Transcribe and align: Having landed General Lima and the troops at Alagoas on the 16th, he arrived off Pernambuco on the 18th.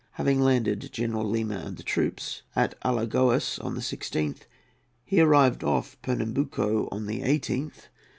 Having 0.13 0.39
landed 0.41 0.89
General 0.91 1.29
Lima 1.29 1.57
and 1.57 1.77
the 1.77 1.83
troops 1.83 2.41
at 2.55 2.73
Alagoas 2.83 3.59
on 3.59 3.75
the 3.75 3.81
16th, 3.81 4.47
he 5.05 5.21
arrived 5.21 5.63
off 5.63 5.95
Pernambuco 6.01 6.89
on 6.91 7.05
the 7.05 7.21
18th. 7.21 7.83